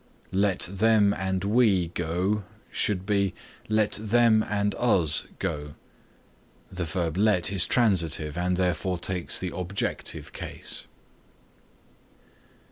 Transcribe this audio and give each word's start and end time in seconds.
"Let 0.33 0.61
them 0.61 1.13
and 1.13 1.43
we 1.43 1.89
go" 1.89 2.43
should 2.71 3.05
be 3.05 3.35
"Let 3.69 3.99
them 4.01 4.41
and 4.49 4.73
us 4.79 5.27
go." 5.37 5.75
The 6.71 6.85
verb 6.85 7.17
let 7.17 7.51
is 7.51 7.67
transitive 7.67 8.35
and 8.35 8.57
therefore 8.57 8.97
takes 8.97 9.37
the 9.39 9.53
objective 9.55 10.33
case. 10.33 10.87